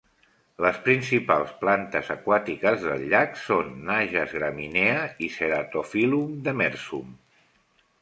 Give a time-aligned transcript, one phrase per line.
[0.65, 7.17] Les principals plantes aquàtiques del llac són "najas graminea" i "ceratophyllum demersum".